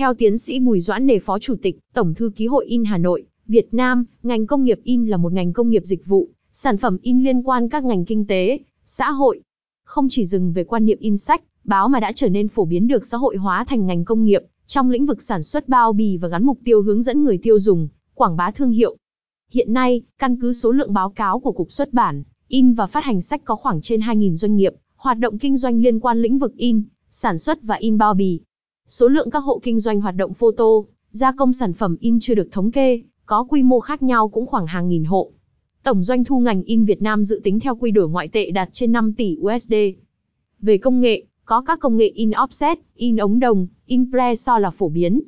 Theo 0.00 0.14
tiến 0.14 0.38
sĩ 0.38 0.60
Bùi 0.60 0.80
Doãn 0.80 1.06
Nề 1.06 1.18
Phó 1.18 1.38
Chủ 1.38 1.54
tịch, 1.62 1.78
Tổng 1.94 2.14
thư 2.14 2.30
ký 2.36 2.46
Hội 2.46 2.66
in 2.66 2.84
Hà 2.84 2.98
Nội, 2.98 3.24
Việt 3.46 3.74
Nam, 3.74 4.04
ngành 4.22 4.46
công 4.46 4.64
nghiệp 4.64 4.80
in 4.84 5.06
là 5.06 5.16
một 5.16 5.32
ngành 5.32 5.52
công 5.52 5.70
nghiệp 5.70 5.82
dịch 5.84 6.06
vụ, 6.06 6.28
sản 6.52 6.76
phẩm 6.76 6.98
in 7.02 7.24
liên 7.24 7.42
quan 7.42 7.68
các 7.68 7.84
ngành 7.84 8.04
kinh 8.04 8.26
tế, 8.26 8.58
xã 8.84 9.10
hội. 9.10 9.40
Không 9.84 10.06
chỉ 10.10 10.26
dừng 10.26 10.52
về 10.52 10.64
quan 10.64 10.84
niệm 10.84 10.98
in 11.00 11.16
sách, 11.16 11.42
báo 11.64 11.88
mà 11.88 12.00
đã 12.00 12.12
trở 12.12 12.28
nên 12.28 12.48
phổ 12.48 12.64
biến 12.64 12.88
được 12.88 13.06
xã 13.06 13.16
hội 13.16 13.36
hóa 13.36 13.64
thành 13.64 13.86
ngành 13.86 14.04
công 14.04 14.24
nghiệp, 14.24 14.42
trong 14.66 14.90
lĩnh 14.90 15.06
vực 15.06 15.22
sản 15.22 15.42
xuất 15.42 15.68
bao 15.68 15.92
bì 15.92 16.16
và 16.16 16.28
gắn 16.28 16.44
mục 16.44 16.58
tiêu 16.64 16.82
hướng 16.82 17.02
dẫn 17.02 17.24
người 17.24 17.38
tiêu 17.38 17.58
dùng, 17.58 17.88
quảng 18.14 18.36
bá 18.36 18.50
thương 18.50 18.70
hiệu. 18.70 18.96
Hiện 19.52 19.72
nay, 19.72 20.02
căn 20.18 20.40
cứ 20.40 20.52
số 20.52 20.70
lượng 20.70 20.92
báo 20.92 21.10
cáo 21.10 21.40
của 21.40 21.52
Cục 21.52 21.72
xuất 21.72 21.92
bản, 21.92 22.22
in 22.48 22.72
và 22.72 22.86
phát 22.86 23.04
hành 23.04 23.20
sách 23.20 23.44
có 23.44 23.56
khoảng 23.56 23.80
trên 23.80 24.00
2.000 24.00 24.34
doanh 24.34 24.56
nghiệp, 24.56 24.74
hoạt 24.96 25.18
động 25.18 25.38
kinh 25.38 25.56
doanh 25.56 25.82
liên 25.82 26.00
quan 26.00 26.22
lĩnh 26.22 26.38
vực 26.38 26.56
in, 26.56 26.82
sản 27.10 27.38
xuất 27.38 27.62
và 27.62 27.74
in 27.74 27.98
bao 27.98 28.14
bì. 28.14 28.40
Số 28.90 29.08
lượng 29.08 29.30
các 29.30 29.38
hộ 29.38 29.60
kinh 29.62 29.80
doanh 29.80 30.00
hoạt 30.00 30.16
động 30.16 30.34
photo, 30.34 30.64
gia 31.10 31.32
công 31.32 31.52
sản 31.52 31.72
phẩm 31.72 31.96
in 32.00 32.18
chưa 32.20 32.34
được 32.34 32.48
thống 32.52 32.70
kê, 32.70 33.02
có 33.26 33.44
quy 33.44 33.62
mô 33.62 33.80
khác 33.80 34.02
nhau 34.02 34.28
cũng 34.28 34.46
khoảng 34.46 34.66
hàng 34.66 34.88
nghìn 34.88 35.04
hộ. 35.04 35.30
Tổng 35.82 36.04
doanh 36.04 36.24
thu 36.24 36.40
ngành 36.40 36.62
in 36.62 36.84
Việt 36.84 37.02
Nam 37.02 37.24
dự 37.24 37.40
tính 37.44 37.60
theo 37.60 37.76
quy 37.76 37.90
đổi 37.90 38.08
ngoại 38.08 38.28
tệ 38.28 38.50
đạt 38.50 38.68
trên 38.72 38.92
5 38.92 39.12
tỷ 39.14 39.36
USD. 39.40 39.74
Về 40.60 40.78
công 40.78 41.00
nghệ, 41.00 41.24
có 41.44 41.62
các 41.66 41.80
công 41.80 41.96
nghệ 41.96 42.08
in 42.08 42.30
offset, 42.30 42.76
in 42.94 43.16
ống 43.16 43.40
đồng, 43.40 43.66
in 43.86 44.10
preso 44.10 44.58
là 44.58 44.70
phổ 44.70 44.88
biến. 44.88 45.20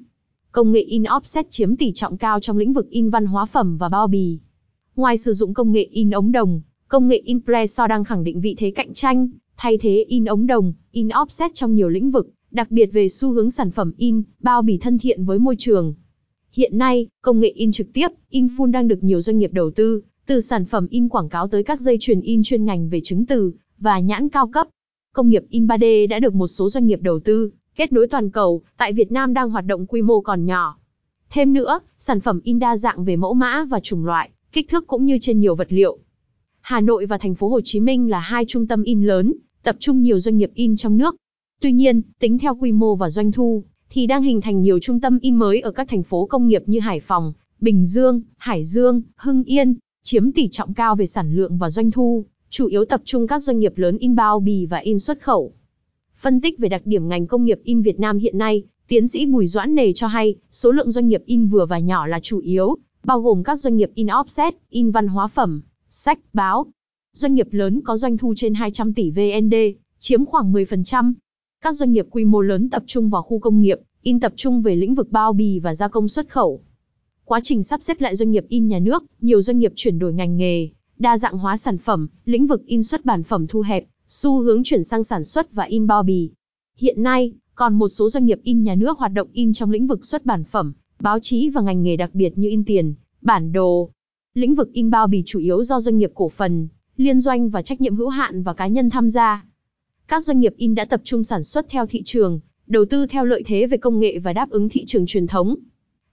Công 0.53 0.73
nghệ 0.73 0.81
in 0.81 1.03
offset 1.03 1.45
chiếm 1.51 1.77
tỷ 1.77 1.92
trọng 1.92 2.17
cao 2.17 2.41
trong 2.41 2.56
lĩnh 2.56 2.73
vực 2.73 2.91
in 2.91 3.11
văn 3.11 3.27
hóa 3.27 3.45
phẩm 3.45 3.77
và 3.79 3.89
bao 3.89 4.06
bì. 4.06 4.39
Ngoài 4.97 5.19
sử 5.19 5.33
dụng 5.33 5.55
công 5.55 5.73
nghệ 5.73 5.83
in 5.83 6.11
ống 6.11 6.33
đồng, 6.33 6.61
công 6.89 7.09
nghệ 7.09 7.17
in 7.25 7.41
preso 7.45 7.87
đang 7.87 8.05
khẳng 8.05 8.25
định 8.25 8.41
vị 8.41 8.55
thế 8.59 8.70
cạnh 8.70 8.92
tranh, 8.92 9.29
thay 9.56 9.79
thế 9.79 10.05
in 10.09 10.25
ống 10.25 10.47
đồng, 10.47 10.73
in 10.92 11.09
offset 11.09 11.51
trong 11.55 11.75
nhiều 11.75 11.89
lĩnh 11.89 12.11
vực, 12.11 12.29
đặc 12.52 12.70
biệt 12.70 12.87
về 12.92 13.09
xu 13.09 13.33
hướng 13.33 13.51
sản 13.51 13.70
phẩm 13.70 13.92
in, 13.97 14.23
bao 14.41 14.62
bì 14.62 14.79
thân 14.79 14.98
thiện 14.98 15.24
với 15.24 15.38
môi 15.38 15.55
trường. 15.59 15.95
Hiện 16.52 16.78
nay, 16.78 17.06
công 17.23 17.41
nghệ 17.41 17.48
in 17.48 17.73
trực 17.73 17.92
tiếp, 17.92 18.09
in 18.30 18.47
full 18.47 18.70
đang 18.70 18.89
được 18.89 19.03
nhiều 19.03 19.20
doanh 19.20 19.39
nghiệp 19.39 19.53
đầu 19.53 19.70
tư, 19.70 20.03
từ 20.27 20.41
sản 20.41 20.64
phẩm 20.64 20.86
in 20.91 21.08
quảng 21.08 21.28
cáo 21.28 21.48
tới 21.48 21.62
các 21.62 21.80
dây 21.80 21.97
chuyền 22.00 22.20
in 22.20 22.42
chuyên 22.42 22.64
ngành 22.64 22.89
về 22.89 23.00
chứng 23.05 23.27
từ 23.27 23.53
và 23.78 23.98
nhãn 23.98 24.28
cao 24.28 24.47
cấp. 24.47 24.69
Công 25.14 25.28
nghiệp 25.28 25.42
in 25.48 25.67
3D 25.67 26.08
đã 26.08 26.20
được 26.20 26.34
một 26.34 26.47
số 26.47 26.69
doanh 26.69 26.86
nghiệp 26.86 27.00
đầu 27.03 27.20
tư, 27.20 27.50
kết 27.77 27.92
nối 27.92 28.06
toàn 28.06 28.30
cầu, 28.30 28.62
tại 28.77 28.92
Việt 28.92 29.12
Nam 29.12 29.34
đang 29.34 29.50
hoạt 29.50 29.67
động 29.67 29.86
quy 29.86 30.03
mô 30.03 30.20
còn 30.20 30.47
nhỏ. 30.47 30.78
Thêm 31.30 31.53
nữa, 31.53 31.80
sản 31.98 32.20
phẩm 32.20 32.41
in 32.45 32.58
đa 32.58 32.77
dạng 32.77 33.05
về 33.05 33.17
mẫu 33.17 33.34
mã 33.34 33.64
và 33.64 33.80
chủng 33.80 34.05
loại, 34.05 34.30
kích 34.53 34.69
thước 34.69 34.86
cũng 34.86 35.05
như 35.05 35.19
trên 35.20 35.41
nhiều 35.41 35.55
vật 35.55 35.73
liệu. 35.73 35.98
Hà 36.61 36.80
Nội 36.80 37.06
và 37.06 37.19
thành 37.19 37.34
phố 37.34 37.48
Hồ 37.48 37.61
Chí 37.64 37.80
Minh 37.80 38.11
là 38.11 38.20
hai 38.20 38.45
trung 38.48 38.67
tâm 38.67 38.83
in 38.83 39.03
lớn, 39.03 39.33
tập 39.62 39.77
trung 39.78 40.03
nhiều 40.03 40.20
doanh 40.20 40.36
nghiệp 40.36 40.50
in 40.55 40.77
trong 40.77 40.97
nước. 40.97 41.17
Tuy 41.62 41.72
nhiên, 41.72 42.02
tính 42.18 42.38
theo 42.38 42.55
quy 42.55 42.72
mô 42.72 42.96
và 42.96 43.10
doanh 43.10 43.32
thu, 43.32 43.64
thì 43.91 44.06
đang 44.06 44.22
hình 44.22 44.41
thành 44.41 44.62
nhiều 44.62 44.78
trung 44.78 45.00
tâm 45.00 45.18
in 45.18 45.36
mới 45.36 45.60
ở 45.60 45.70
các 45.70 45.88
thành 45.88 46.02
phố 46.02 46.27
công 46.27 46.48
nghiệp 46.48 46.62
như 46.66 46.80
Hải 46.80 47.00
Phòng, 47.00 47.32
Bình 47.60 47.84
Dương, 47.84 48.20
Hải 48.36 48.64
Dương, 48.64 49.02
Hưng 49.16 49.44
Yên, 49.44 49.74
chiếm 50.02 50.33
tỷ 50.33 50.48
trọng 50.48 50.74
cao 50.74 50.96
về 50.96 51.06
sản 51.06 51.34
lượng 51.34 51.58
và 51.58 51.70
doanh 51.70 51.90
thu, 51.90 52.24
chủ 52.50 52.66
yếu 52.66 52.84
tập 52.84 53.00
trung 53.05 53.27
các 53.27 53.42
doanh 53.42 53.58
nghiệp 53.58 53.72
lớn 53.77 53.98
in 53.98 54.14
bao 54.14 54.40
bì 54.40 54.66
và 54.66 54.78
in 54.78 54.98
xuất 54.98 55.20
khẩu. 55.20 55.52
Phân 56.20 56.40
tích 56.40 56.58
về 56.58 56.68
đặc 56.68 56.83
điểm 56.84 57.08
ngành 57.08 57.27
công 57.27 57.44
nghiệp 57.44 57.60
in 57.64 57.83
Việt 57.83 58.00
Nam 58.00 58.18
hiện 58.18 58.38
nay, 58.38 58.62
tiến 58.88 59.08
sĩ 59.08 59.27
Bùi 59.27 59.46
Doãn 59.46 59.74
Nề 59.74 59.92
cho 59.92 60.06
hay, 60.06 60.34
số 60.52 60.72
lượng 60.72 60.90
doanh 60.90 61.08
nghiệp 61.08 61.22
in 61.27 61.46
vừa 61.46 61.66
và 61.66 61.78
nhỏ 61.78 62.06
là 62.06 62.20
chủ 62.20 62.38
yếu, 62.38 62.77
bao 63.05 63.20
gồm 63.20 63.42
các 63.42 63.60
doanh 63.60 63.77
nghiệp 63.77 63.90
in 63.94 64.06
offset, 64.06 64.52
in 64.70 64.90
văn 64.90 65.08
hóa 65.08 65.27
phẩm, 65.27 65.62
sách, 65.90 66.18
báo. 66.33 66.66
Doanh 67.12 67.34
nghiệp 67.34 67.48
lớn 67.50 67.80
có 67.84 67.96
doanh 67.96 68.16
thu 68.18 68.34
trên 68.36 68.55
200 68.55 68.94
tỷ 68.94 69.10
VND, 69.10 69.55
chiếm 69.98 70.24
khoảng 70.24 70.52
10%. 70.52 71.12
Các 71.62 71.72
doanh 71.72 71.92
nghiệp 71.92 72.06
quy 72.10 72.24
mô 72.24 72.41
lớn 72.41 72.70
tập 72.70 72.82
trung 72.86 73.10
vào 73.10 73.22
khu 73.22 73.38
công 73.38 73.60
nghiệp, 73.60 73.80
in 74.02 74.20
tập 74.20 74.32
trung 74.36 74.62
về 74.62 74.77
lĩnh 74.77 74.94
vực 74.94 75.10
bao 75.10 75.32
bì 75.32 75.58
và 75.58 75.74
gia 75.74 75.88
công 75.88 76.08
xuất 76.08 76.28
khẩu. 76.28 76.60
Quá 77.24 77.41
trình 77.42 77.62
sắp 77.62 77.82
xếp 77.82 78.00
lại 78.00 78.16
doanh 78.16 78.30
nghiệp 78.30 78.44
in 78.48 78.68
nhà 78.68 78.78
nước, 78.78 79.05
nhiều 79.20 79.42
doanh 79.42 79.58
nghiệp 79.58 79.72
chuyển 79.77 79.98
đổi 79.98 80.12
ngành 80.12 80.36
nghề, 80.36 80.68
đa 80.98 81.18
dạng 81.18 81.38
hóa 81.38 81.56
sản 81.56 81.78
phẩm, 81.78 82.08
lĩnh 82.24 82.46
vực 82.46 82.67
in 82.67 82.83
xuất 82.83 83.05
bản 83.05 83.22
phẩm 83.22 83.46
thu 83.46 83.61
hẹp, 83.61 83.84
xu 84.08 84.40
hướng 84.40 84.62
chuyển 84.64 84.84
sang 84.84 85.05
sản 85.05 85.24
xuất 85.24 85.52
và 85.52 85.64
in 85.64 85.86
bao 85.86 86.02
bì. 86.02 86.30
Hiện 86.78 87.02
nay, 87.02 87.33
còn 87.55 87.74
một 87.74 87.89
số 87.89 88.08
doanh 88.08 88.27
nghiệp 88.27 88.40
in 88.42 88.62
nhà 88.62 88.74
nước 88.74 88.98
hoạt 88.98 89.12
động 89.12 89.28
in 89.33 89.52
trong 89.52 89.70
lĩnh 89.70 89.86
vực 89.86 90.05
xuất 90.05 90.27
bản 90.27 90.45
phẩm, 90.45 90.72
báo 91.01 91.18
chí 91.22 91.51
và 91.51 91.61
ngành 91.61 91.83
nghề 91.83 91.96
đặc 91.96 92.14
biệt 92.14 92.39
như 92.39 92.48
in 92.48 92.64
tiền, 92.64 92.95
bản 93.20 93.52
đồ. 93.52 93.90
Lĩnh 94.34 94.55
vực 94.55 94.72
in 94.72 94.90
bao 94.90 95.06
bì 95.06 95.22
chủ 95.27 95.39
yếu 95.39 95.64
do 95.64 95.80
doanh 95.80 95.98
nghiệp 95.98 96.11
cổ 96.14 96.28
phần, 96.28 96.68
liên 96.96 97.20
doanh 97.20 97.51
và 97.51 97.62
trách 97.62 97.80
nhiệm 97.80 97.96
hữu 97.96 98.08
hạn 98.08 98.42
và 98.42 98.55
cá 98.55 98.67
nhân 98.67 98.90
tham 98.90 99.11
gia. 99.11 99.45
Các 100.12 100.24
doanh 100.24 100.40
nghiệp 100.40 100.55
in 100.56 100.74
đã 100.74 100.84
tập 100.84 101.00
trung 101.05 101.23
sản 101.23 101.42
xuất 101.42 101.67
theo 101.68 101.86
thị 101.86 102.02
trường, 102.05 102.40
đầu 102.67 102.84
tư 102.84 103.06
theo 103.06 103.24
lợi 103.24 103.42
thế 103.46 103.67
về 103.67 103.77
công 103.77 104.00
nghệ 104.00 104.18
và 104.18 104.33
đáp 104.33 104.50
ứng 104.50 104.68
thị 104.68 104.84
trường 104.86 105.06
truyền 105.06 105.27
thống. 105.27 105.55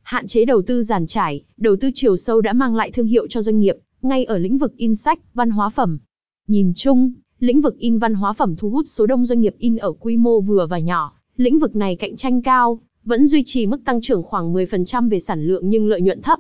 Hạn 0.01 0.27
chế 0.27 0.45
đầu 0.45 0.61
tư 0.61 0.83
giàn 0.83 1.07
trải, 1.07 1.43
đầu 1.57 1.75
tư 1.75 1.91
chiều 1.93 2.15
sâu 2.15 2.41
đã 2.41 2.53
mang 2.53 2.75
lại 2.75 2.91
thương 2.91 3.05
hiệu 3.07 3.27
cho 3.27 3.41
doanh 3.41 3.59
nghiệp, 3.59 3.75
ngay 4.01 4.25
ở 4.25 4.37
lĩnh 4.37 4.57
vực 4.57 4.77
in 4.77 4.95
sách, 4.95 5.19
văn 5.33 5.49
hóa 5.49 5.69
phẩm. 5.69 5.99
Nhìn 6.47 6.73
chung, 6.75 7.11
lĩnh 7.39 7.61
vực 7.61 7.77
in 7.77 7.99
văn 7.99 8.13
hóa 8.13 8.33
phẩm 8.33 8.55
thu 8.55 8.69
hút 8.69 8.85
số 8.87 9.05
đông 9.05 9.25
doanh 9.25 9.41
nghiệp 9.41 9.55
in 9.57 9.77
ở 9.77 9.91
quy 9.91 10.17
mô 10.17 10.41
vừa 10.41 10.67
và 10.67 10.79
nhỏ. 10.79 11.13
Lĩnh 11.37 11.59
vực 11.59 11.75
này 11.75 11.95
cạnh 11.95 12.15
tranh 12.15 12.41
cao, 12.41 12.79
vẫn 13.03 13.27
duy 13.27 13.43
trì 13.45 13.65
mức 13.65 13.81
tăng 13.85 14.01
trưởng 14.01 14.23
khoảng 14.23 14.53
10% 14.53 15.09
về 15.09 15.19
sản 15.19 15.43
lượng 15.43 15.69
nhưng 15.69 15.87
lợi 15.87 16.01
nhuận 16.01 16.21
thấp. 16.21 16.39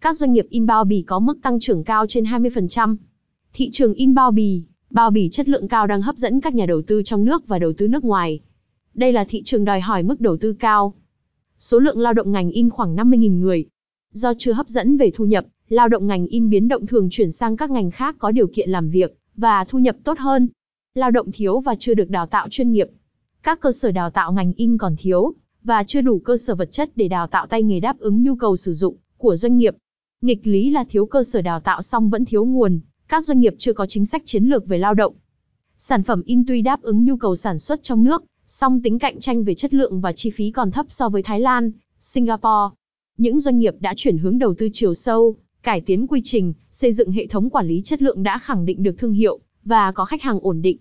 Các 0.00 0.16
doanh 0.16 0.32
nghiệp 0.32 0.46
in 0.50 0.66
bao 0.66 0.84
bì 0.84 1.02
có 1.02 1.18
mức 1.18 1.38
tăng 1.42 1.60
trưởng 1.60 1.84
cao 1.84 2.06
trên 2.06 2.24
20%. 2.24 2.96
Thị 3.52 3.68
trường 3.72 3.94
in 3.94 4.14
bao 4.14 4.30
bì, 4.30 4.62
bao 4.90 5.10
bì 5.10 5.28
chất 5.28 5.48
lượng 5.48 5.68
cao 5.68 5.86
đang 5.86 6.02
hấp 6.02 6.16
dẫn 6.16 6.40
các 6.40 6.54
nhà 6.54 6.66
đầu 6.66 6.82
tư 6.82 7.02
trong 7.04 7.24
nước 7.24 7.46
và 7.46 7.58
đầu 7.58 7.72
tư 7.72 7.88
nước 7.88 8.04
ngoài. 8.04 8.40
Đây 8.94 9.12
là 9.12 9.24
thị 9.24 9.42
trường 9.44 9.64
đòi 9.64 9.80
hỏi 9.80 10.02
mức 10.02 10.20
đầu 10.20 10.36
tư 10.36 10.52
cao. 10.52 10.94
Số 11.58 11.78
lượng 11.78 11.98
lao 11.98 12.12
động 12.14 12.32
ngành 12.32 12.50
in 12.50 12.70
khoảng 12.70 12.96
50.000 12.96 13.40
người. 13.40 13.66
Do 14.12 14.32
chưa 14.38 14.52
hấp 14.52 14.68
dẫn 14.68 14.96
về 14.96 15.10
thu 15.14 15.24
nhập, 15.24 15.46
lao 15.68 15.88
động 15.88 16.06
ngành 16.06 16.26
in 16.26 16.50
biến 16.50 16.68
động 16.68 16.86
thường 16.86 17.08
chuyển 17.10 17.32
sang 17.32 17.56
các 17.56 17.70
ngành 17.70 17.90
khác 17.90 18.16
có 18.18 18.30
điều 18.30 18.46
kiện 18.46 18.70
làm 18.70 18.90
việc 18.90 19.18
và 19.36 19.64
thu 19.64 19.78
nhập 19.78 19.96
tốt 20.04 20.18
hơn. 20.18 20.48
Lao 20.94 21.10
động 21.10 21.32
thiếu 21.32 21.60
và 21.60 21.74
chưa 21.78 21.94
được 21.94 22.10
đào 22.10 22.26
tạo 22.26 22.48
chuyên 22.50 22.72
nghiệp. 22.72 22.88
Các 23.42 23.60
cơ 23.60 23.72
sở 23.72 23.92
đào 23.92 24.10
tạo 24.10 24.32
ngành 24.32 24.52
in 24.52 24.78
còn 24.78 24.94
thiếu 24.98 25.34
và 25.62 25.84
chưa 25.84 26.00
đủ 26.00 26.18
cơ 26.18 26.36
sở 26.36 26.54
vật 26.54 26.72
chất 26.72 26.90
để 26.96 27.08
đào 27.08 27.26
tạo 27.26 27.46
tay 27.46 27.62
nghề 27.62 27.80
đáp 27.80 27.98
ứng 27.98 28.22
nhu 28.22 28.36
cầu 28.36 28.56
sử 28.56 28.72
dụng 28.72 28.96
của 29.16 29.36
doanh 29.36 29.58
nghiệp. 29.58 29.76
Nghịch 30.20 30.46
lý 30.46 30.70
là 30.70 30.84
thiếu 30.84 31.06
cơ 31.06 31.22
sở 31.22 31.42
đào 31.42 31.60
tạo 31.60 31.82
xong 31.82 32.10
vẫn 32.10 32.24
thiếu 32.24 32.44
nguồn, 32.44 32.80
các 33.08 33.24
doanh 33.24 33.40
nghiệp 33.40 33.54
chưa 33.58 33.72
có 33.72 33.86
chính 33.86 34.06
sách 34.06 34.22
chiến 34.24 34.44
lược 34.44 34.66
về 34.66 34.78
lao 34.78 34.94
động. 34.94 35.14
Sản 35.78 36.02
phẩm 36.02 36.22
in 36.22 36.44
tuy 36.46 36.62
đáp 36.62 36.82
ứng 36.82 37.04
nhu 37.04 37.16
cầu 37.16 37.36
sản 37.36 37.58
xuất 37.58 37.82
trong 37.82 38.04
nước, 38.04 38.24
song 38.46 38.82
tính 38.82 38.98
cạnh 38.98 39.20
tranh 39.20 39.44
về 39.44 39.54
chất 39.54 39.74
lượng 39.74 40.00
và 40.00 40.12
chi 40.12 40.30
phí 40.30 40.50
còn 40.50 40.70
thấp 40.70 40.86
so 40.88 41.08
với 41.08 41.22
Thái 41.22 41.40
Lan, 41.40 41.70
Singapore. 42.00 42.74
Những 43.18 43.40
doanh 43.40 43.58
nghiệp 43.58 43.74
đã 43.80 43.94
chuyển 43.96 44.18
hướng 44.18 44.38
đầu 44.38 44.54
tư 44.54 44.68
chiều 44.72 44.94
sâu, 44.94 45.36
cải 45.62 45.80
tiến 45.80 46.06
quy 46.06 46.20
trình, 46.24 46.54
xây 46.70 46.92
dựng 46.92 47.10
hệ 47.10 47.26
thống 47.26 47.50
quản 47.50 47.68
lý 47.68 47.82
chất 47.84 48.02
lượng 48.02 48.22
đã 48.22 48.38
khẳng 48.38 48.64
định 48.64 48.82
được 48.82 48.94
thương 48.98 49.12
hiệu 49.12 49.40
và 49.64 49.92
có 49.92 50.04
khách 50.04 50.22
hàng 50.22 50.38
ổn 50.42 50.62
định. 50.62 50.78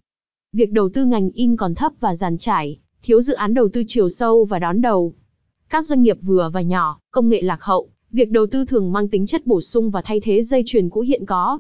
Việc 0.54 0.72
đầu 0.72 0.90
tư 0.90 1.06
ngành 1.06 1.30
in 1.30 1.58
còn 1.58 1.76
thấp 1.76 1.92
và 2.00 2.16
giàn 2.16 2.38
trải, 2.38 2.80
thiếu 3.04 3.22
dự 3.22 3.34
án 3.34 3.54
đầu 3.54 3.70
tư 3.70 3.84
chiều 3.88 4.10
sâu 4.10 4.46
và 4.46 4.60
đón 4.60 4.82
đầu. 4.82 5.14
Các 5.70 5.86
doanh 5.86 6.02
nghiệp 6.02 6.18
vừa 6.22 6.50
và 6.54 6.62
nhỏ, 6.62 7.00
công 7.12 7.30
nghệ 7.30 7.42
lạc 7.42 7.64
hậu, 7.64 7.90
việc 8.12 8.32
đầu 8.32 8.48
tư 8.48 8.66
thường 8.66 8.92
mang 8.92 9.08
tính 9.08 9.26
chất 9.26 9.46
bổ 9.46 9.62
sung 9.62 9.90
và 9.90 10.02
thay 10.02 10.20
thế 10.20 10.42
dây 10.42 10.64
chuyền 10.66 10.90
cũ 10.90 11.02
hiện 11.02 11.26
có. 11.26 11.60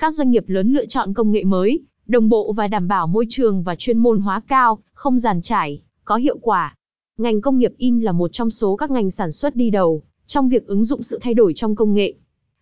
Các 0.00 0.14
doanh 0.14 0.30
nghiệp 0.30 0.44
lớn 0.46 0.72
lựa 0.72 0.86
chọn 0.86 1.14
công 1.14 1.32
nghệ 1.32 1.44
mới, 1.44 1.80
đồng 2.06 2.28
bộ 2.28 2.52
và 2.52 2.68
đảm 2.68 2.88
bảo 2.88 3.06
môi 3.06 3.26
trường 3.28 3.62
và 3.62 3.76
chuyên 3.76 3.98
môn 3.98 4.20
hóa 4.20 4.40
cao, 4.48 4.78
không 4.92 5.18
giàn 5.18 5.42
trải, 5.42 5.82
có 6.04 6.16
hiệu 6.16 6.38
quả. 6.42 6.74
Ngành 7.18 7.40
công 7.40 7.58
nghiệp 7.58 7.72
in 7.76 8.00
là 8.00 8.12
một 8.12 8.32
trong 8.32 8.50
số 8.50 8.76
các 8.76 8.90
ngành 8.90 9.10
sản 9.10 9.32
xuất 9.32 9.56
đi 9.56 9.70
đầu 9.70 10.02
trong 10.26 10.48
việc 10.48 10.66
ứng 10.66 10.84
dụng 10.84 11.02
sự 11.02 11.18
thay 11.22 11.34
đổi 11.34 11.52
trong 11.54 11.74
công 11.74 11.94
nghệ. 11.94 12.14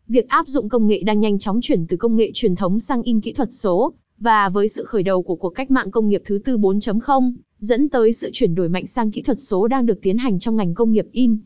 Việc 0.08 0.28
áp 0.28 0.48
dụng 0.48 0.69
công 0.69 0.86
nghệ 0.86 1.02
đang 1.02 1.20
nhanh 1.20 1.38
chóng 1.38 1.60
chuyển 1.62 1.86
từ 1.86 1.97
công 1.97 2.16
nghệ 2.16 2.30
truyền 2.34 2.56
thống 2.56 2.80
sang 2.80 3.02
in 3.02 3.20
kỹ 3.20 3.32
thuật 3.32 3.48
số, 3.53 3.92
và 4.18 4.48
với 4.48 4.68
sự 4.68 4.84
khởi 4.84 5.03
đầu 5.03 5.22
của 5.22 5.36
cuộc 5.36 5.50
cách 5.50 5.70
mạng 5.70 5.91
công 5.91 6.08
nghiệp 6.08 6.22
thứ 6.24 6.38
tư 6.44 6.58
4.0, 6.58 7.32
dẫn 7.58 7.88
tới 7.88 8.12
sự 8.12 8.30
chuyển 8.32 8.54
đổi 8.54 8.68
mạnh 8.68 8.86
sang 8.86 9.10
kỹ 9.10 9.22
thuật 9.22 9.41
số 9.41 9.68
đang 9.68 9.86
được 9.86 9.98
tiến 10.03 10.18
hành 10.18 10.38
trong 10.38 10.56
ngành 10.56 10.74
công 10.74 10.92
nghiệp 10.92 11.06
in. 11.12 11.36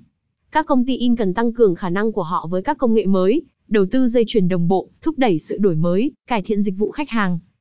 Các 0.50 0.66
công 0.66 0.84
ty 0.84 0.96
in 0.96 1.16
cần 1.16 1.34
tăng 1.34 1.52
cường 1.52 1.74
khả 1.74 1.90
năng 1.90 2.12
của 2.12 2.22
họ 2.22 2.46
với 2.50 2.62
các 2.62 2.78
công 2.78 2.94
nghệ 2.94 3.06
mới, 3.06 3.42
đầu 3.70 3.86
tư 3.86 4.06
dây 4.06 4.24
chuyền 4.26 4.48
đồng 4.48 4.68
bộ, 4.68 4.90
thúc 5.02 5.18
đẩy 5.18 5.38
sự 5.38 5.58
đổi 5.58 5.76
mới, 5.76 6.12
cải 6.26 6.42
thiện 6.42 6.62
dịch 6.62 6.74
vụ 6.78 6.90
khách 6.90 7.10
hàng. 7.10 7.38